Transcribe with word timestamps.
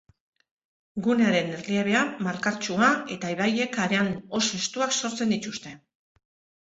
Gunearen 1.07 1.51
erliebea 1.57 2.01
malkartsua 2.27 2.89
eta 3.17 3.33
ibaiek 3.37 3.79
haran 3.85 4.13
oso 4.41 4.63
estuak 4.65 4.97
sortzen 5.03 5.37
dituzte. 5.39 5.75